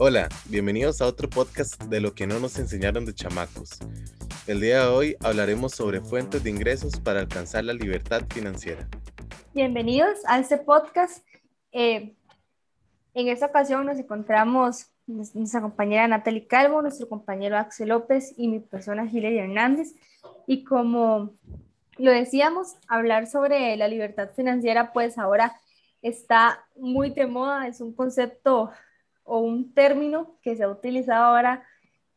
[0.00, 3.80] Hola, bienvenidos a otro podcast de lo que no nos enseñaron de chamacos.
[4.46, 8.88] El día de hoy hablaremos sobre fuentes de ingresos para alcanzar la libertad financiera.
[9.52, 11.26] Bienvenidos a este podcast.
[11.72, 12.14] Eh,
[13.12, 18.60] en esta ocasión nos encontramos nuestra compañera Natalie Calvo, nuestro compañero Axel López y mi
[18.60, 19.96] persona Hilary Hernández.
[20.46, 21.34] Y como
[21.96, 25.56] lo decíamos, hablar sobre la libertad financiera, pues ahora
[26.02, 28.70] está muy de moda, es un concepto
[29.28, 31.66] o un término que se ha utilizado ahora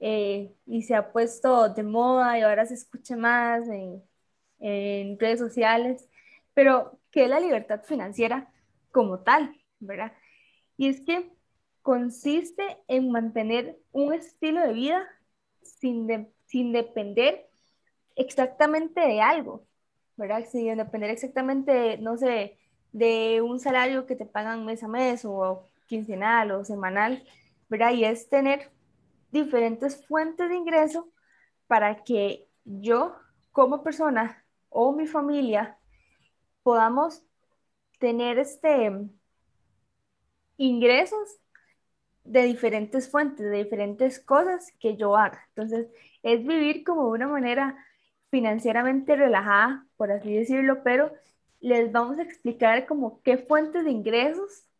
[0.00, 4.02] eh, y se ha puesto de moda y ahora se escucha más en,
[5.18, 6.08] redes sociales,
[6.54, 8.52] pero ¿qué es la libertad financiera
[8.92, 9.56] como tal?
[9.80, 10.12] ¿Verdad?
[10.76, 11.30] Y es que
[11.82, 15.08] consiste en mantener un estilo de vida
[15.62, 17.48] sin, sin depender
[18.16, 19.66] exactamente de algo,
[20.16, 20.44] ¿verdad?
[20.50, 22.58] Sin depender exactamente, no sé,
[22.92, 27.22] de un salario que te pagan mes a mes o quincenal o semanal,
[27.68, 27.92] ¿verdad?
[27.92, 28.70] Y es tener
[29.30, 31.12] diferentes fuentes de ingreso
[31.66, 33.14] para que yo
[33.50, 35.76] como persona o mi familia
[36.62, 37.22] podamos
[37.98, 38.90] tener este
[40.56, 41.36] ingresos
[42.24, 45.44] de diferentes fuentes, de diferentes cosas que yo haga.
[45.48, 45.88] Entonces,
[46.22, 47.76] es vivir como de una manera
[48.30, 51.12] financieramente relajada, por así decirlo, pero
[51.60, 54.71] les vamos a explicar como qué fuentes de ingresos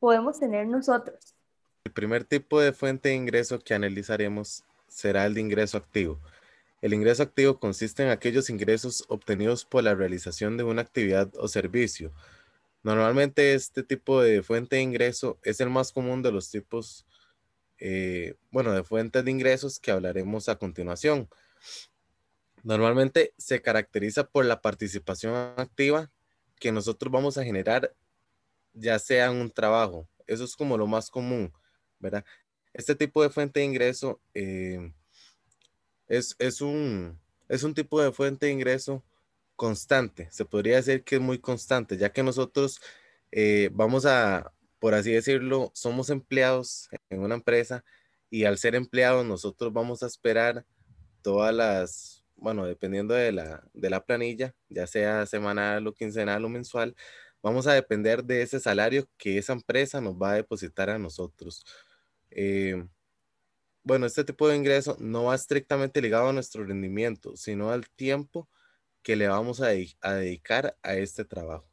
[0.00, 1.36] podemos tener nosotros.
[1.84, 6.18] El primer tipo de fuente de ingreso que analizaremos será el de ingreso activo.
[6.82, 11.46] El ingreso activo consiste en aquellos ingresos obtenidos por la realización de una actividad o
[11.46, 12.12] servicio.
[12.82, 17.06] Normalmente este tipo de fuente de ingreso es el más común de los tipos,
[17.78, 21.28] eh, bueno, de fuentes de ingresos que hablaremos a continuación.
[22.62, 26.10] Normalmente se caracteriza por la participación activa
[26.58, 27.94] que nosotros vamos a generar,
[28.72, 30.08] ya sea un trabajo.
[30.26, 31.52] Eso es como lo más común,
[31.98, 32.24] ¿verdad?
[32.72, 34.92] Este tipo de fuente de ingreso eh,
[36.08, 39.02] es, es, un, es un tipo de fuente de ingreso
[39.56, 40.28] constante.
[40.30, 42.80] Se podría decir que es muy constante, ya que nosotros
[43.32, 47.84] eh, vamos a, por así decirlo, somos empleados en una empresa
[48.30, 50.64] y al ser empleados nosotros vamos a esperar
[51.22, 56.48] todas las bueno, dependiendo de la, de la planilla, ya sea semanal o quincenal o
[56.48, 56.96] mensual,
[57.42, 61.64] vamos a depender de ese salario que esa empresa nos va a depositar a nosotros.
[62.30, 62.84] Eh,
[63.82, 68.48] bueno, este tipo de ingreso no va estrictamente ligado a nuestro rendimiento, sino al tiempo
[69.02, 71.70] que le vamos a dedicar a este trabajo.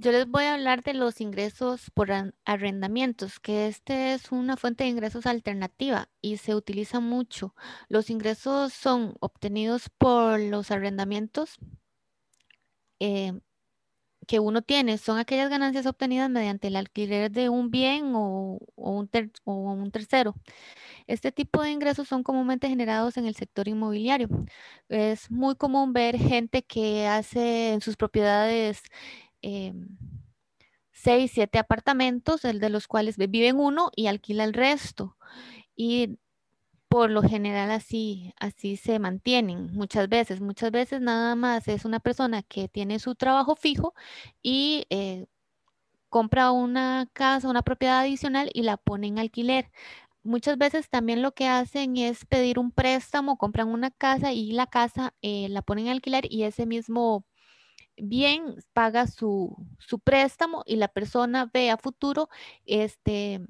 [0.00, 2.10] Yo les voy a hablar de los ingresos por
[2.44, 7.52] arrendamientos, que este es una fuente de ingresos alternativa y se utiliza mucho.
[7.88, 11.58] Los ingresos son obtenidos por los arrendamientos
[13.00, 13.32] eh,
[14.28, 19.10] que uno tiene, son aquellas ganancias obtenidas mediante el alquiler de un bien o, un,
[19.44, 20.36] o un tercero.
[21.06, 24.28] Este tipo de ingresos son comúnmente generados en el sector inmobiliario.
[24.88, 28.82] Es muy común ver gente que hace en sus propiedades
[29.42, 29.72] eh,
[30.92, 35.16] seis, siete apartamentos, el de los cuales viven uno y alquila el resto.
[35.76, 36.18] Y
[36.88, 40.40] por lo general así, así se mantienen muchas veces.
[40.40, 43.94] Muchas veces nada más es una persona que tiene su trabajo fijo
[44.42, 45.26] y eh,
[46.08, 49.70] compra una casa, una propiedad adicional y la pone en alquiler.
[50.24, 54.66] Muchas veces también lo que hacen es pedir un préstamo, compran una casa y la
[54.66, 57.24] casa eh, la ponen en alquiler y ese mismo
[57.96, 59.56] bien paga su,
[60.04, 62.28] préstamo y la persona ve a futuro
[62.66, 63.40] este,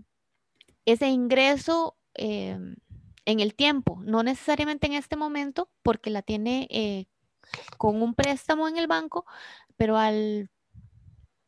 [0.87, 2.76] ese ingreso em,
[3.28, 7.05] en el tiempo, no necesariamente en este momento porque la tiene eh,
[7.77, 9.27] con un préstamo en el banco,
[9.77, 10.50] pero al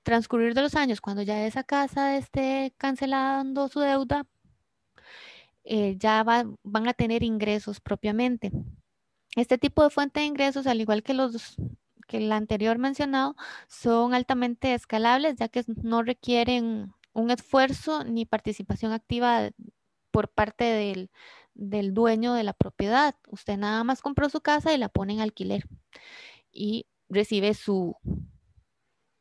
[0.02, 4.26] transcurrir de los años, cuando ya esa casa esté cancelando su deuda,
[5.64, 8.52] eh, ya van a tener ingresos propiamente.
[9.34, 11.56] Este tipo de fuente de ingresos, al igual que los
[12.06, 13.36] que el anterior mencionado
[13.68, 19.50] son altamente escalables ya que no requieren un esfuerzo ni participación activa
[20.10, 21.10] por parte del,
[21.60, 23.14] del dueño de la propiedad.
[23.28, 25.64] Usted nada más compró su casa y la pone en alquiler
[26.50, 27.96] y recibe su,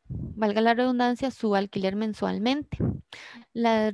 [0.07, 2.77] valga la redundancia, su alquiler mensualmente.
[3.53, 3.93] Las,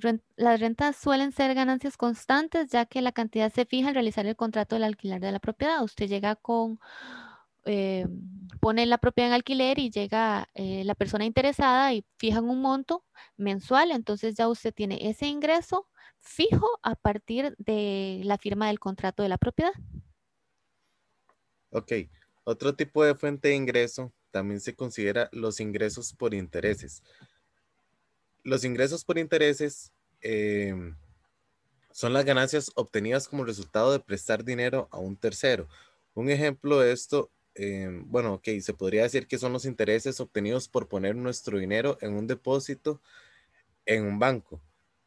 [0.59, 4.75] rentas suelen ser ganancias constantes ya que la cantidad se fija al realizar el contrato
[4.75, 5.83] del alquiler de la propiedad.
[5.83, 6.79] Usted llega con
[7.65, 8.05] eh,
[8.59, 13.03] pone la propiedad en alquiler y llega eh, la persona interesada y fijan un monto
[13.37, 15.87] mensual, entonces ya usted tiene ese ingreso
[16.25, 19.71] fijo a partir de la firma del contrato de la propiedad.
[21.69, 21.91] Ok,
[22.43, 27.03] otro tipo de fuente de ingreso también se considera los ingresos por intereses.
[28.43, 29.91] Los ingresos por intereses
[30.21, 30.95] em,
[31.91, 35.67] son las ganancias obtenidas como resultado de prestar dinero a un tercero.
[36.13, 40.67] Un ejemplo de esto, eh, bueno, ok, se podría decir que son los intereses obtenidos
[40.67, 43.01] por poner nuestro dinero en un depósito
[43.85, 44.61] en un banco.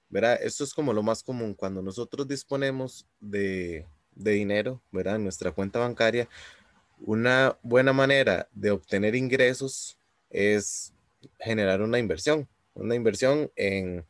[0.09, 0.39] ¿Verdad?
[0.43, 1.55] Esto es como lo más común.
[1.55, 5.17] Cuando nosotros disponemos de, de dinero, ¿verdad?
[5.17, 6.29] En nuestra cuenta bancaria,
[7.01, 9.99] una buena manera de obtener ingresos
[10.31, 10.93] es
[11.39, 14.05] generar una inversión, una inversión en,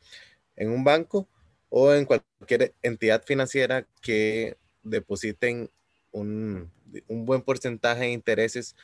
[0.56, 1.28] en un banco
[1.68, 5.70] o en cualquier entidad financiera que depositen
[6.10, 6.70] un,
[7.08, 8.74] buen porcentaje de intereses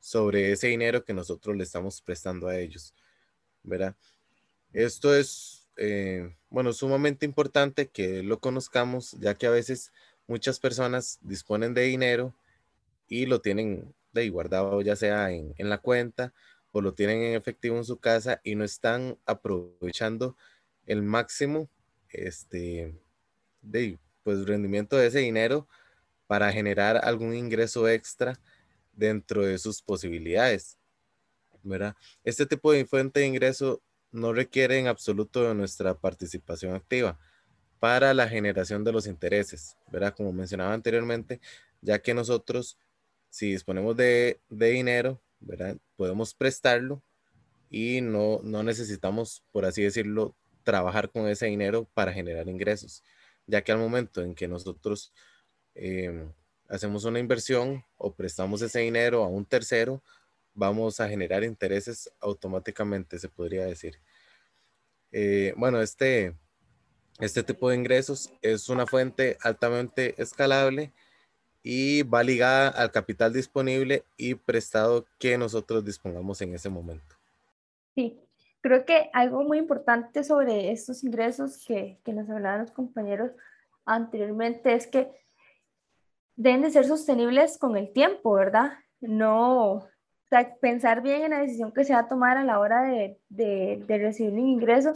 [0.00, 2.94] sobre ese dinero que nosotros le estamos prestando a ellos,
[3.62, 3.94] ¿verdad?
[4.72, 9.92] Esto es, eh, bueno, sumamente importante que lo conozcamos, ya que a veces
[10.26, 12.34] muchas personas disponen de dinero
[13.08, 16.32] y lo tienen de guardado ya sea en, en la cuenta
[16.72, 20.36] o lo tienen en efectivo en su casa y no están aprovechando
[20.86, 21.68] el máximo
[22.10, 22.94] este,
[23.62, 25.68] de, pues, rendimiento de ese dinero
[26.26, 28.38] para generar algún ingreso extra
[28.92, 30.76] dentro de sus posibilidades.
[31.62, 31.94] ¿verdad?
[32.24, 33.82] Este tipo de fuente de ingreso
[34.12, 37.18] no requiere en absoluto de nuestra participación activa
[37.78, 40.14] para la generación de los intereses, ¿verdad?
[40.14, 41.40] Como mencionaba anteriormente,
[41.80, 42.78] ya que nosotros,
[43.30, 45.76] si disponemos de, de dinero, ¿verdad?
[45.96, 47.02] Podemos prestarlo
[47.70, 53.02] y no, no necesitamos, por así decirlo, trabajar con ese dinero para generar ingresos,
[53.46, 55.12] ya que al momento en que nosotros
[55.74, 56.32] em,
[56.68, 60.02] hacemos una inversión o prestamos ese dinero a un tercero,
[60.54, 63.98] vamos a generar intereses automáticamente, se podría decir.
[65.12, 66.34] Eh, bueno, este,
[67.20, 70.92] este tipo de ingresos es una fuente altamente escalable
[71.62, 77.16] y va ligada al capital disponible y prestado que nosotros dispongamos en ese momento.
[77.94, 78.18] Sí,
[78.60, 83.30] Creo que algo muy importante sobre estos ingresos que, que nos hablaban los compañeros
[83.86, 85.10] anteriormente es que
[86.36, 88.72] deben de ser sostenibles con el tiempo, ¿verdad?
[89.00, 89.88] No,
[90.30, 93.84] sea, pensar bien en la decisión que se va a tomar a la hora de,
[93.88, 94.92] recibir un ingreso,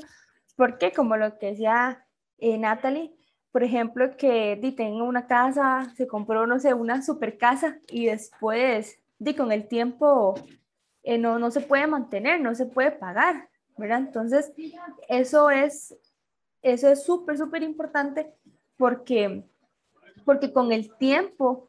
[0.57, 2.07] porque como lo que decía
[2.39, 3.15] eh, Natalie,
[3.53, 8.07] por ejemplo, que di, tenga una casa, se compró, no sé, una super casa y
[8.07, 10.35] después, di, con el tiempo
[11.03, 13.49] eh, no, no se puede mantener, no se puede pagar.
[13.77, 13.99] ¿verdad?
[13.99, 14.53] Entonces,
[15.09, 15.97] eso es
[16.65, 18.33] eso es súper, súper importante
[18.79, 19.45] porque,
[20.25, 21.69] porque con el tiempo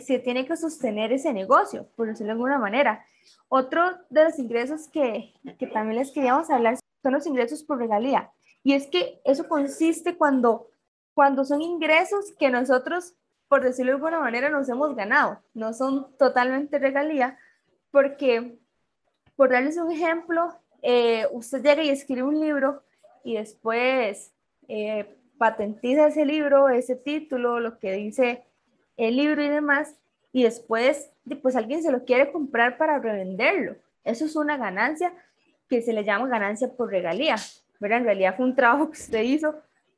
[0.00, 3.04] se tiene que sostener ese negocio, por decirlo de alguna manera.
[3.48, 8.30] Otro de los ingresos que, que también les queríamos hablar son los ingresos por regalía.
[8.64, 10.68] Y es que eso consiste cuando,
[11.14, 13.14] cuando son ingresos que nosotros,
[13.48, 15.40] por decirlo de alguna manera, nos hemos ganado.
[15.52, 17.38] No son totalmente regalía,
[17.90, 18.58] porque,
[19.36, 22.82] por darles un ejemplo, eh, usted llega y escribe un libro
[23.24, 24.32] y después
[24.68, 28.44] eh, patentiza ese libro, ese título, lo que dice
[28.96, 29.96] el libro y demás,
[30.32, 31.10] y después
[31.42, 33.76] pues alguien se lo quiere comprar para revenderlo.
[34.04, 35.12] Eso es una ganancia
[35.68, 37.36] que se le llama ganancia por regalía,
[37.80, 37.98] ¿verdad?
[37.98, 39.54] En realidad fue un trabajo que usted hizo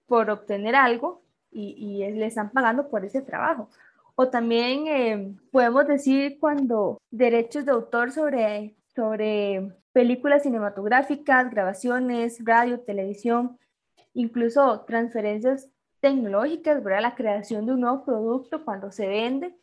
[0.07, 3.69] por obtener algo y, y le están pagando por ese trabajo.
[4.17, 12.81] O también eh, podemos decir cuando derechos de autor sobre, sobre películas cinematográficas, grabaciones, radio,
[12.81, 13.59] televisión,
[14.13, 15.69] incluso transferencias
[16.05, 19.57] tecnológicas, la creación de un nuevo producto cuando se vende.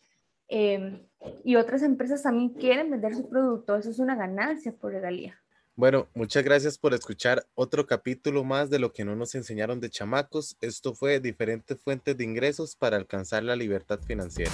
[0.48, 1.06] Em,
[1.44, 3.76] y otras empresas también quieren vender su producto.
[3.76, 5.40] Eso es una ganancia por regalía.
[5.76, 9.92] Bueno, muchas gracias por escuchar otro capítulo más de lo que no nos enseñaron de
[9.92, 10.58] chamacos.
[10.62, 14.52] Esto fue diferentes fuentes de ingresos para alcanzar la libertad financiera.